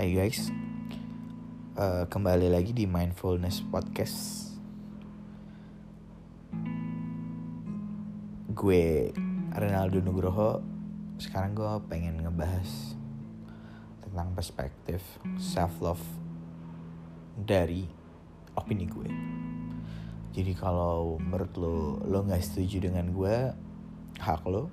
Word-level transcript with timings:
Hai 0.00 0.16
guys, 0.16 0.48
uh, 1.76 2.08
kembali 2.08 2.48
lagi 2.48 2.72
di 2.72 2.88
Mindfulness 2.88 3.60
Podcast. 3.68 4.48
Gue 8.48 9.12
Renaldo 9.52 10.00
Nugroho. 10.00 10.64
Sekarang 11.20 11.52
gue 11.52 11.68
pengen 11.92 12.16
ngebahas 12.16 12.96
tentang 14.00 14.32
perspektif 14.32 15.04
self 15.36 15.76
love 15.84 16.06
dari 17.36 17.84
opini 18.56 18.88
gue. 18.88 19.10
Jadi 20.32 20.56
kalau 20.56 21.20
menurut 21.20 21.52
lo 21.60 22.00
lo 22.08 22.24
nggak 22.24 22.40
setuju 22.40 22.88
dengan 22.88 23.12
gue, 23.12 23.52
hak 24.16 24.48
lo. 24.48 24.72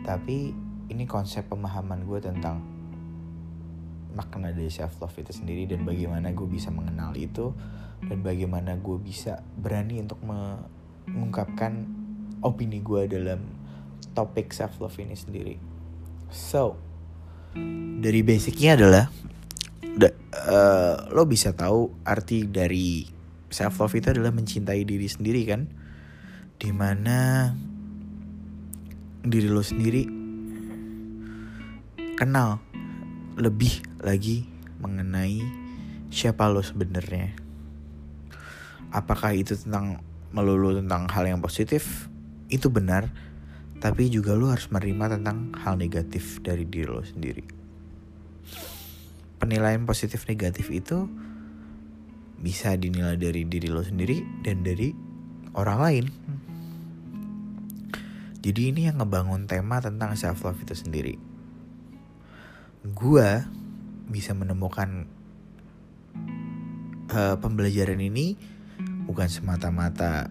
Tapi 0.00 0.56
ini 0.88 1.04
konsep 1.04 1.44
pemahaman 1.44 2.08
gue 2.08 2.24
tentang 2.24 2.75
makna 4.16 4.48
dari 4.50 4.72
self 4.72 4.96
love 5.04 5.12
itu 5.20 5.36
sendiri 5.36 5.68
dan 5.68 5.84
bagaimana 5.84 6.32
gue 6.32 6.48
bisa 6.48 6.72
mengenal 6.72 7.12
itu 7.12 7.52
dan 8.00 8.24
bagaimana 8.24 8.80
gue 8.80 8.96
bisa 8.96 9.44
berani 9.60 10.00
untuk 10.00 10.20
mengungkapkan 10.24 11.84
opini 12.40 12.80
gue 12.80 13.04
dalam 13.12 13.44
topik 14.16 14.56
self 14.56 14.80
love 14.80 14.96
ini 14.96 15.12
sendiri. 15.12 15.54
So, 16.32 16.80
dari 18.00 18.24
basicnya 18.24 18.80
adalah 18.80 19.04
da, 19.84 20.08
uh, 20.48 21.12
lo 21.12 21.28
bisa 21.28 21.52
tahu 21.52 21.92
arti 22.04 22.48
dari 22.48 23.04
self 23.52 23.76
love 23.84 23.94
itu 23.96 24.16
adalah 24.16 24.32
mencintai 24.32 24.82
diri 24.88 25.08
sendiri 25.08 25.42
kan, 25.44 25.68
di 26.56 26.72
mana 26.72 27.52
diri 29.26 29.48
lo 29.52 29.60
sendiri 29.60 30.06
kenal 32.16 32.62
lebih 33.36 33.84
lagi 34.00 34.48
mengenai 34.80 35.44
siapa 36.08 36.48
lo 36.48 36.64
sebenarnya. 36.64 37.36
Apakah 38.88 39.36
itu 39.36 39.52
tentang 39.52 40.00
melulu 40.32 40.72
tentang 40.72 41.04
hal 41.12 41.28
yang 41.28 41.44
positif? 41.44 42.08
Itu 42.48 42.72
benar, 42.72 43.12
tapi 43.76 44.08
juga 44.08 44.32
lo 44.32 44.48
harus 44.48 44.72
menerima 44.72 45.20
tentang 45.20 45.52
hal 45.60 45.76
negatif 45.76 46.40
dari 46.40 46.64
diri 46.64 46.88
lo 46.88 47.04
sendiri. 47.04 47.44
Penilaian 49.36 49.84
positif 49.84 50.24
negatif 50.24 50.72
itu 50.72 51.04
bisa 52.40 52.72
dinilai 52.72 53.20
dari 53.20 53.44
diri 53.44 53.68
lo 53.68 53.84
sendiri 53.84 54.24
dan 54.40 54.64
dari 54.64 54.96
orang 55.52 55.78
lain. 55.84 56.06
Jadi 58.40 58.72
ini 58.72 58.88
yang 58.88 58.96
ngebangun 58.96 59.44
tema 59.44 59.76
tentang 59.84 60.16
self 60.16 60.40
love 60.40 60.62
itu 60.64 60.72
sendiri. 60.72 61.35
Gua 62.94 63.42
bisa 64.06 64.30
menemukan 64.36 65.10
uh, 67.10 67.36
pembelajaran 67.38 67.98
ini 67.98 68.38
bukan 69.06 69.26
semata-mata 69.30 70.30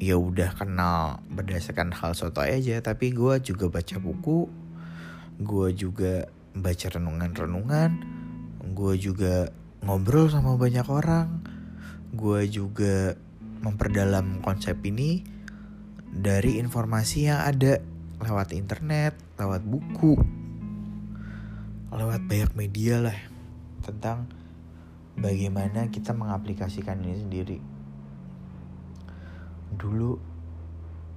ya 0.00 0.16
udah 0.16 0.56
kenal 0.56 1.20
berdasarkan 1.28 1.92
hal 1.92 2.16
soto 2.16 2.40
aja, 2.40 2.80
tapi 2.80 3.12
gue 3.12 3.36
juga 3.44 3.68
baca 3.68 3.96
buku, 4.00 4.48
gue 5.44 5.68
juga 5.76 6.24
baca 6.56 6.86
renungan-renungan, 6.88 7.90
gue 8.72 8.94
juga 8.96 9.52
ngobrol 9.84 10.32
sama 10.32 10.56
banyak 10.56 10.88
orang, 10.88 11.44
gue 12.16 12.48
juga 12.48 13.12
memperdalam 13.60 14.40
konsep 14.40 14.80
ini 14.88 15.20
dari 16.08 16.56
informasi 16.56 17.28
yang 17.28 17.44
ada 17.44 17.84
lewat 18.24 18.56
internet, 18.56 19.12
lewat 19.36 19.60
buku, 19.68 20.16
lewat 21.94 22.22
banyak 22.26 22.52
media 22.54 23.02
lah 23.02 23.18
tentang 23.82 24.30
bagaimana 25.18 25.90
kita 25.90 26.14
mengaplikasikan 26.14 27.02
ini 27.02 27.16
sendiri. 27.18 27.58
Dulu 29.74 30.10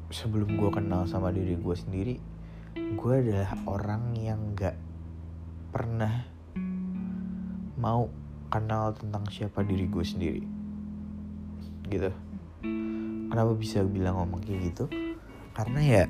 sebelum 0.10 0.58
gue 0.58 0.70
kenal 0.74 1.06
sama 1.06 1.30
diri 1.30 1.58
gue 1.58 1.76
sendiri, 1.78 2.16
gue 2.78 3.14
adalah 3.14 3.54
orang 3.70 4.18
yang 4.18 4.58
gak 4.58 4.78
pernah 5.74 6.26
mau 7.78 8.10
kenal 8.50 8.94
tentang 8.94 9.26
siapa 9.30 9.62
diri 9.62 9.86
gue 9.90 10.06
sendiri. 10.06 10.44
Gitu 11.90 12.34
kenapa 13.34 13.58
bisa 13.58 13.82
bilang 13.82 14.22
ngomong 14.22 14.46
kayak 14.46 14.62
gitu 14.70 14.86
karena 15.58 15.82
ya 15.82 16.04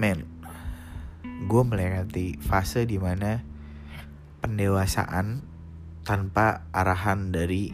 men 0.00 0.24
gue 1.44 1.62
melewati 1.68 2.40
fase 2.40 2.88
di 2.88 2.96
mana 2.96 3.44
pendewasaan 4.44 5.40
tanpa 6.04 6.68
arahan 6.76 7.32
dari 7.32 7.72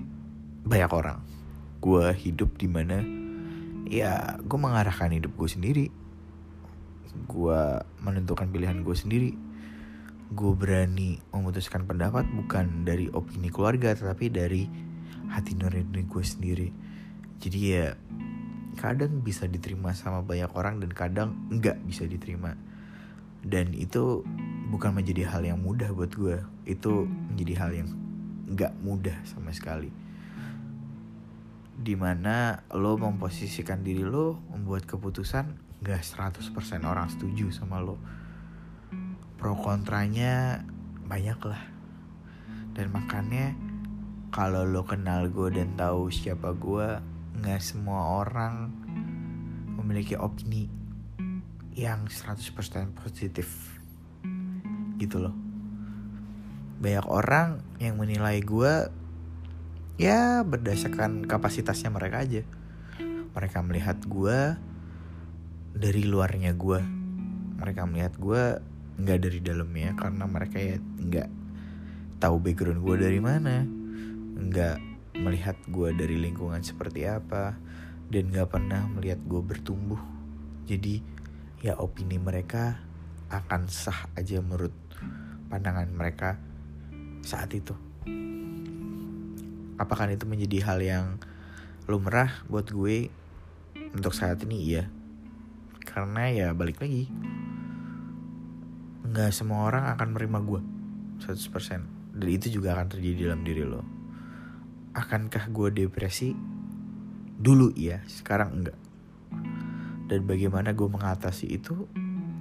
banyak 0.63 0.93
orang. 0.95 1.19
Gue 1.83 2.15
hidup 2.15 2.55
di 2.55 2.71
mana 2.71 3.03
ya 3.91 4.39
gue 4.39 4.55
mengarahkan 4.55 5.11
hidup 5.11 5.35
gue 5.35 5.51
sendiri. 5.51 5.87
Gue 7.27 7.59
menentukan 8.07 8.47
pilihan 8.55 8.87
gue 8.87 8.95
sendiri. 8.95 9.35
Gue 10.31 10.53
berani 10.55 11.19
memutuskan 11.35 11.91
pendapat 11.91 12.23
bukan 12.31 12.87
dari 12.87 13.11
opini 13.11 13.51
keluarga 13.51 13.91
tetapi 13.91 14.31
dari 14.31 14.71
hati 15.27 15.59
nurani 15.59 16.07
gue 16.07 16.23
sendiri. 16.23 16.71
Jadi 17.43 17.59
ya 17.67 17.99
kadang 18.79 19.27
bisa 19.27 19.51
diterima 19.51 19.91
sama 19.91 20.23
banyak 20.23 20.55
orang 20.55 20.79
dan 20.79 20.95
kadang 20.95 21.35
nggak 21.51 21.83
bisa 21.83 22.07
diterima. 22.07 22.55
Dan 23.43 23.75
itu 23.75 24.23
bukan 24.71 24.95
menjadi 24.95 25.27
hal 25.27 25.43
yang 25.43 25.59
mudah 25.59 25.91
buat 25.91 26.15
gue 26.15 26.39
itu 26.71 27.11
menjadi 27.11 27.55
hal 27.59 27.71
yang 27.75 27.91
nggak 28.51 28.73
mudah 28.83 29.19
sama 29.27 29.51
sekali. 29.51 29.91
Di 31.81 31.95
mana 31.99 32.63
lo 32.71 32.95
memposisikan 32.95 33.83
diri 33.83 34.07
lo 34.07 34.39
membuat 34.55 34.87
keputusan 34.87 35.79
nggak 35.83 36.03
100% 36.03 36.55
orang 36.87 37.11
setuju 37.11 37.51
sama 37.51 37.83
lo. 37.83 37.99
Pro 39.35 39.57
kontranya 39.59 40.63
banyak 41.07 41.41
lah. 41.43 41.63
Dan 42.71 42.95
makanya 42.95 43.57
kalau 44.31 44.63
lo 44.63 44.87
kenal 44.87 45.27
gue 45.27 45.51
dan 45.51 45.75
tahu 45.75 46.13
siapa 46.13 46.55
gue 46.55 47.01
nggak 47.41 47.59
semua 47.59 48.23
orang 48.23 48.71
memiliki 49.81 50.15
opini 50.15 50.69
yang 51.75 52.07
100% 52.07 52.93
positif. 52.95 53.81
Gitu 55.01 55.17
loh 55.17 55.50
banyak 56.81 57.07
orang 57.07 57.61
yang 57.77 58.01
menilai 58.01 58.41
gue 58.41 58.89
ya 60.01 60.41
berdasarkan 60.43 61.29
kapasitasnya 61.29 61.93
mereka 61.93 62.25
aja. 62.25 62.43
Mereka 63.31 63.59
melihat 63.63 64.01
gue 64.09 64.57
dari 65.77 66.03
luarnya 66.03 66.57
gue 66.57 66.81
mereka 67.61 67.85
melihat 67.85 68.17
gue 68.17 68.43
nggak 69.01 69.19
dari 69.21 69.39
dalamnya 69.45 69.93
karena 69.95 70.25
mereka 70.25 70.57
ya 70.57 70.77
nggak 70.81 71.29
tahu 72.19 72.37
background 72.41 72.81
gue 72.81 72.97
dari 72.97 73.21
mana 73.21 73.63
nggak 74.41 74.91
melihat 75.21 75.57
gue 75.69 75.93
dari 75.93 76.17
lingkungan 76.17 76.65
seperti 76.65 77.05
apa 77.05 77.53
dan 78.11 78.33
gak 78.33 78.51
pernah 78.51 78.89
melihat 78.91 79.21
gue 79.23 79.41
bertumbuh. 79.45 80.01
Jadi 80.67 80.99
ya 81.61 81.77
opini 81.79 82.17
mereka 82.17 82.81
akan 83.31 83.69
sah 83.71 84.11
aja 84.17 84.41
menurut 84.43 84.75
pandangan 85.53 85.87
mereka 85.93 86.41
saat 87.23 87.53
itu 87.53 87.75
apakah 89.81 90.11
itu 90.13 90.29
menjadi 90.29 90.59
hal 90.67 90.79
yang 90.81 91.07
lumrah 91.89 92.45
buat 92.47 92.69
gue 92.69 93.09
untuk 93.97 94.13
saat 94.13 94.43
ini 94.45 94.57
iya 94.61 94.85
karena 95.83 96.31
ya 96.31 96.49
balik 96.53 96.79
lagi 96.79 97.11
nggak 99.11 99.31
semua 99.35 99.67
orang 99.67 99.91
akan 99.97 100.15
menerima 100.15 100.39
gue 100.47 100.61
100% 101.27 102.19
dan 102.21 102.29
itu 102.29 102.47
juga 102.53 102.79
akan 102.79 102.87
terjadi 102.93 103.33
dalam 103.33 103.43
diri 103.43 103.65
lo 103.67 104.01
akankah 104.95 105.51
gue 105.51 105.69
depresi? 105.85 106.35
Dulu 107.41 107.73
iya, 107.79 108.03
sekarang 108.11 108.51
enggak. 108.61 108.79
Dan 110.11 110.27
bagaimana 110.27 110.75
gue 110.75 110.89
mengatasi 110.91 111.47
itu? 111.47 111.87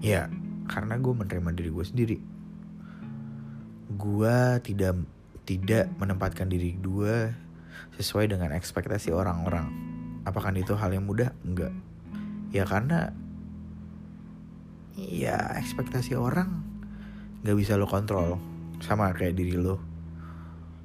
Ya, 0.02 0.28
karena 0.66 0.98
gue 0.98 1.14
menerima 1.14 1.50
diri 1.54 1.70
gue 1.70 1.86
sendiri. 1.86 2.18
Gue 4.00 4.64
tidak 4.64 4.96
tidak 5.44 5.92
menempatkan 6.00 6.48
diri 6.48 6.80
gue 6.80 7.36
sesuai 8.00 8.32
dengan 8.32 8.56
ekspektasi 8.56 9.12
orang-orang. 9.12 9.68
Apakah 10.24 10.56
itu 10.56 10.72
hal 10.80 10.96
yang 10.96 11.04
mudah? 11.04 11.36
Enggak. 11.44 11.76
Ya 12.56 12.64
karena 12.64 13.12
ya 14.96 15.60
ekspektasi 15.60 16.16
orang 16.16 16.64
nggak 17.44 17.56
bisa 17.56 17.80
lo 17.80 17.88
kontrol 17.88 18.36
sama 18.84 19.16
kayak 19.16 19.40
diri 19.40 19.56
lo 19.56 19.80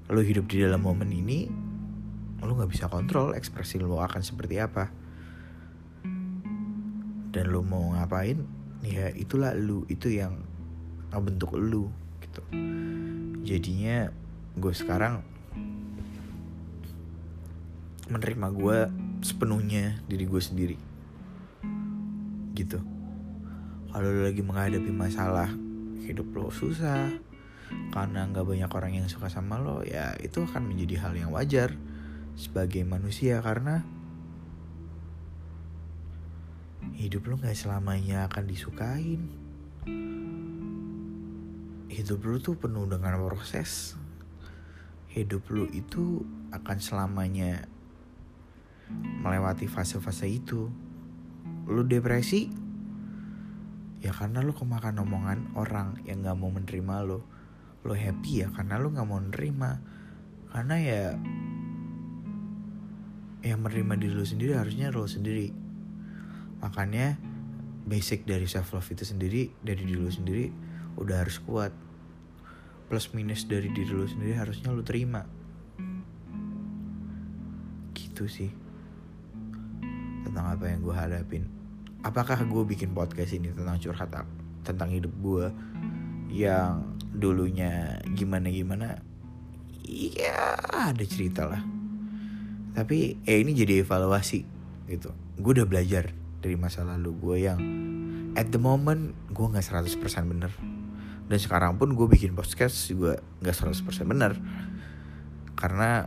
lo 0.07 0.21
hidup 0.23 0.47
di 0.47 0.63
dalam 0.63 0.87
momen 0.87 1.11
ini 1.11 1.51
lo 2.45 2.53
nggak 2.55 2.71
bisa 2.71 2.87
kontrol 2.87 3.35
ekspresi 3.35 3.83
lo 3.83 3.99
akan 3.99 4.23
seperti 4.23 4.63
apa 4.63 4.93
dan 7.35 7.51
lo 7.51 7.67
mau 7.67 7.97
ngapain 7.99 8.39
ya 8.87 9.11
itulah 9.17 9.51
lo 9.57 9.83
itu 9.91 10.15
yang 10.15 10.39
ngebentuk 11.11 11.57
lo 11.59 11.91
gitu. 12.35 12.43
Jadinya 13.47 14.11
gue 14.59 14.75
sekarang 14.75 15.23
menerima 18.11 18.47
gue 18.51 18.79
sepenuhnya 19.23 20.03
diri 20.11 20.27
gue 20.27 20.43
sendiri. 20.43 20.79
Gitu. 22.59 22.83
Kalau 23.95 24.09
lo 24.11 24.27
lagi 24.27 24.43
menghadapi 24.43 24.91
masalah 24.91 25.47
hidup 26.03 26.27
lo 26.35 26.51
susah 26.51 27.15
karena 27.95 28.27
nggak 28.29 28.45
banyak 28.45 28.71
orang 28.71 28.93
yang 28.99 29.09
suka 29.09 29.33
sama 29.33 29.57
lo 29.57 29.81
ya 29.81 30.13
itu 30.21 30.45
akan 30.45 30.69
menjadi 30.69 31.01
hal 31.01 31.17
yang 31.17 31.33
wajar 31.33 31.73
sebagai 32.37 32.85
manusia 32.85 33.41
karena 33.41 33.87
hidup 36.93 37.25
lo 37.25 37.41
nggak 37.41 37.57
selamanya 37.57 38.29
akan 38.29 38.45
disukain 38.45 39.33
hidup 41.95 42.27
lo 42.27 42.43
tuh 42.43 42.59
penuh 42.59 42.91
dengan 42.91 43.23
proses. 43.23 43.95
Hidup 45.15 45.47
lo 45.55 45.71
itu 45.71 46.27
akan 46.51 46.79
selamanya 46.83 47.71
melewati 49.23 49.71
fase-fase 49.71 50.27
itu. 50.27 50.67
Lu 51.71 51.87
depresi? 51.87 52.51
Ya 54.03 54.11
karena 54.11 54.43
lu 54.43 54.51
kemakan 54.53 55.07
omongan 55.07 55.55
orang 55.55 56.03
yang 56.03 56.21
nggak 56.21 56.37
mau 56.37 56.51
menerima 56.51 56.95
lo 57.07 57.25
lo 57.85 57.95
happy 57.95 58.45
ya 58.45 58.49
karena 58.53 58.77
lu 58.81 58.93
nggak 58.93 59.09
mau 59.09 59.21
menerima 59.21 59.71
karena 60.53 60.77
ya 60.81 61.03
yang 63.45 63.61
menerima 63.61 63.93
diri 64.01 64.13
lu 64.13 64.27
sendiri 64.27 64.53
harusnya 64.59 64.91
lo 64.91 65.07
sendiri. 65.07 65.55
Makanya 66.59 67.17
basic 67.87 68.27
dari 68.27 68.51
self 68.51 68.75
love 68.75 68.89
itu 68.91 69.07
sendiri 69.07 69.53
dari 69.63 69.85
diri 69.85 70.01
lu 70.01 70.11
sendiri 70.11 70.74
udah 70.99 71.27
harus 71.27 71.41
kuat. 71.43 71.73
Plus 72.87 73.11
minus 73.17 73.49
dari 73.49 73.73
diri 73.73 73.91
lu 73.91 74.07
sendiri 74.07 74.37
harusnya 74.37 74.71
lu 74.71 74.85
terima. 74.85 75.25
Gitu 77.97 78.29
sih. 78.29 78.51
Tentang 80.25 80.55
apa 80.55 80.65
yang 80.71 80.81
gue 80.85 80.95
hadapin. 80.95 81.45
Apakah 82.05 82.45
gue 82.45 82.63
bikin 82.69 82.93
podcast 82.93 83.33
ini 83.33 83.49
tentang 83.51 83.81
curhat 83.81 84.13
tentang 84.65 84.89
hidup 84.93 85.13
gue 85.21 85.47
yang 86.33 86.97
dulunya 87.15 88.01
gimana 88.17 88.49
gimana 88.51 88.99
iya 89.85 90.57
ada 90.73 91.05
cerita 91.05 91.47
lah. 91.47 91.63
Tapi 92.75 93.23
eh 93.23 93.39
ini 93.39 93.55
jadi 93.55 93.87
evaluasi 93.87 94.41
gitu. 94.91 95.15
Gue 95.39 95.53
udah 95.61 95.69
belajar 95.69 96.11
dari 96.43 96.57
masa 96.61 96.83
lalu 96.85 97.11
gue 97.17 97.37
yang 97.41 97.61
at 98.35 98.51
the 98.51 98.61
moment 98.61 99.15
gue 99.31 99.47
nggak 99.47 99.65
100% 99.65 99.97
bener 100.27 100.53
dan 101.25 101.39
sekarang 101.41 101.81
pun 101.81 101.97
gue 101.97 102.07
bikin 102.09 102.37
podcast 102.37 102.77
juga 102.89 103.21
nggak 103.41 103.55
100% 103.55 104.05
bener. 104.05 104.37
Karena 105.57 106.05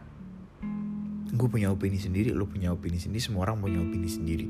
gue 1.28 1.48
punya 1.52 1.74
opini 1.74 2.00
sendiri 2.00 2.32
lo 2.32 2.48
punya 2.48 2.72
opini 2.72 2.96
sendiri 2.96 3.20
semua 3.20 3.50
orang 3.50 3.60
punya 3.60 3.82
opini 3.82 4.10
sendiri. 4.10 4.48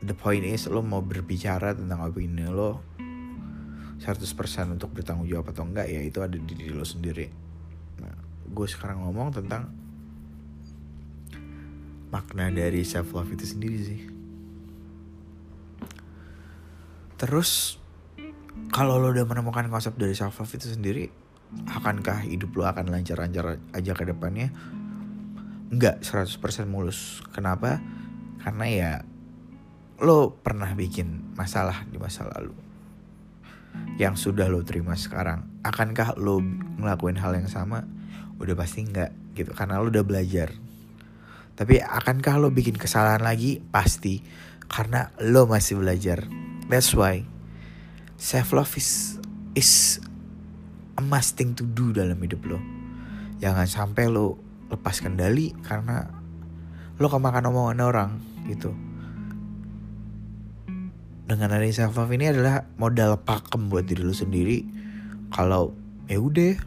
The 0.00 0.16
point 0.16 0.42
is 0.48 0.64
lo 0.66 0.80
mau 0.80 1.04
berbicara 1.04 1.76
tentang 1.76 2.00
opini 2.08 2.48
lo 2.48 2.82
100% 4.00 4.24
untuk 4.72 4.96
bertanggung 4.96 5.28
jawab 5.28 5.52
atau 5.52 5.68
enggak 5.68 5.86
ya 5.92 6.00
itu 6.00 6.24
ada 6.24 6.40
di 6.40 6.52
diri 6.56 6.72
lo 6.72 6.88
sendiri. 6.88 7.28
Nah, 8.00 8.16
gue 8.48 8.66
sekarang 8.66 9.04
ngomong 9.04 9.28
tentang 9.36 9.68
makna 12.08 12.50
dari 12.50 12.80
self 12.82 13.12
love 13.12 13.28
itu 13.30 13.44
sendiri 13.44 13.78
sih. 13.78 14.02
Terus 17.20 17.76
kalau 18.70 18.98
lo 19.02 19.10
udah 19.10 19.26
menemukan 19.26 19.66
konsep 19.66 19.94
dari 19.98 20.14
self 20.14 20.38
love 20.38 20.54
itu 20.54 20.70
sendiri 20.70 21.10
akankah 21.66 22.22
hidup 22.22 22.54
lo 22.54 22.64
akan 22.70 22.94
lancar-lancar 22.94 23.58
aja 23.74 23.92
ke 23.92 24.04
depannya 24.06 24.54
nggak 25.70 26.02
100% 26.02 26.66
mulus. 26.66 27.22
Kenapa? 27.30 27.78
Karena 28.42 28.66
ya 28.66 28.92
lo 30.02 30.34
pernah 30.42 30.74
bikin 30.74 31.36
masalah 31.38 31.86
di 31.86 32.00
masa 32.00 32.26
lalu 32.26 32.56
yang 34.02 34.18
sudah 34.18 34.50
lo 34.50 34.66
terima 34.66 34.98
sekarang. 34.98 35.62
Akankah 35.62 36.18
lo 36.18 36.42
ngelakuin 36.82 37.20
hal 37.22 37.38
yang 37.38 37.46
sama? 37.46 37.86
Udah 38.42 38.58
pasti 38.58 38.82
nggak 38.82 39.38
gitu 39.38 39.54
karena 39.54 39.78
lo 39.78 39.94
udah 39.94 40.02
belajar. 40.02 40.50
Tapi 41.54 41.78
akankah 41.78 42.40
lo 42.42 42.50
bikin 42.50 42.74
kesalahan 42.74 43.22
lagi? 43.22 43.62
Pasti 43.62 44.18
karena 44.66 45.14
lo 45.22 45.46
masih 45.46 45.78
belajar. 45.78 46.26
That's 46.66 46.90
why 46.98 47.22
self 48.20 48.52
love 48.52 48.68
is 48.76 49.16
is 49.56 49.96
a 51.00 51.02
must 51.02 51.40
thing 51.40 51.56
to 51.56 51.64
do 51.64 51.96
dalam 51.96 52.20
hidup 52.20 52.44
lo. 52.44 52.60
Jangan 53.40 53.64
sampai 53.64 54.12
lo 54.12 54.36
lepas 54.68 55.00
kendali 55.00 55.56
karena 55.64 56.04
lo 57.00 57.08
kemakan 57.08 57.48
omongan 57.48 57.80
orang 57.80 58.10
gitu. 58.44 58.76
Dengan 61.24 61.48
adanya 61.56 61.72
self 61.72 61.96
love 61.96 62.12
ini 62.12 62.28
adalah 62.28 62.68
modal 62.76 63.16
pakem 63.24 63.72
buat 63.72 63.88
diri 63.88 64.04
lo 64.04 64.12
sendiri. 64.12 64.68
Kalau 65.32 65.72
ya 66.04 66.20
udah 66.20 66.60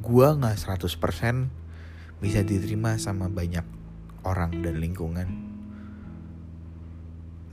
gua 0.00 0.40
nggak 0.40 0.56
100% 0.56 2.24
bisa 2.24 2.40
diterima 2.40 2.96
sama 2.96 3.28
banyak 3.28 3.66
orang 4.24 4.64
dan 4.64 4.80
lingkungan. 4.80 5.28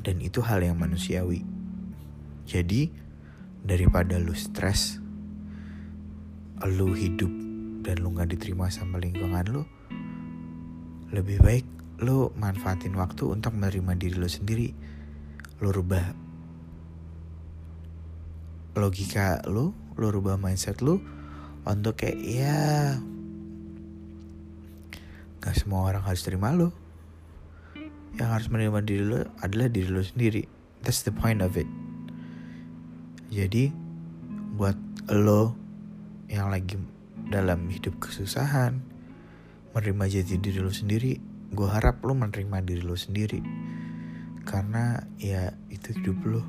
Dan 0.02 0.18
itu 0.24 0.40
hal 0.40 0.64
yang 0.64 0.80
manusiawi 0.80 1.61
jadi 2.52 2.92
daripada 3.64 4.20
lu 4.20 4.36
stres 4.36 5.00
lu 6.68 6.92
hidup 6.92 7.32
dan 7.82 8.04
lu 8.04 8.12
gak 8.12 8.36
diterima 8.36 8.68
sama 8.68 9.00
lingkungan 9.00 9.48
lu 9.48 9.64
lebih 11.12 11.40
baik 11.40 11.66
lu 12.02 12.34
manfaatin 12.34 12.98
waktu 12.98 13.30
untuk 13.30 13.54
menerima 13.54 13.94
diri 13.94 14.18
lu 14.18 14.26
sendiri. 14.26 14.74
Lu 15.62 15.70
rubah 15.70 16.18
logika 18.74 19.44
lu 19.46 19.76
lu 20.00 20.08
rubah 20.10 20.40
mindset 20.40 20.82
lu 20.82 20.98
untuk 21.68 22.02
kayak 22.02 22.18
ya 22.26 22.98
gak 25.44 25.54
semua 25.54 25.94
orang 25.94 26.02
harus 26.02 26.26
terima 26.26 26.50
lu. 26.58 26.74
Yang 28.18 28.30
harus 28.34 28.48
menerima 28.50 28.80
diri 28.82 29.04
lu 29.06 29.20
adalah 29.46 29.70
diri 29.70 29.90
lu 29.94 30.02
sendiri. 30.02 30.44
That's 30.82 31.06
the 31.06 31.14
point 31.14 31.46
of 31.46 31.54
it 31.54 31.81
jadi 33.32 33.72
buat 34.60 34.76
lo 35.08 35.56
yang 36.28 36.52
lagi 36.52 36.76
dalam 37.32 37.64
hidup 37.72 37.96
kesusahan, 38.04 38.84
menerima 39.72 40.04
jati 40.12 40.36
diri 40.36 40.60
lo 40.60 40.68
sendiri, 40.68 41.16
gue 41.56 41.68
harap 41.72 42.04
lo 42.04 42.12
menerima 42.12 42.60
diri 42.60 42.84
lo 42.84 43.00
sendiri. 43.00 43.40
Karena 44.44 45.00
ya 45.16 45.56
itu 45.72 45.96
hidup 45.96 46.20
lo. 46.28 46.44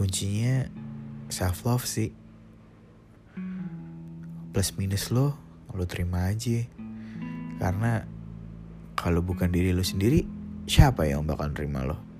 Kuncinya 0.00 0.64
self 1.28 1.68
love 1.68 1.84
sih. 1.84 2.16
Plus 4.56 4.72
minus 4.80 5.12
lo, 5.12 5.36
lo 5.76 5.84
terima 5.84 6.32
aja. 6.32 6.64
Karena 7.60 8.00
kalau 8.96 9.20
bukan 9.20 9.52
diri 9.52 9.76
lo 9.76 9.84
sendiri, 9.84 10.24
siapa 10.64 11.04
yang 11.04 11.28
bakal 11.28 11.52
terima 11.52 11.84
lo? 11.84 12.13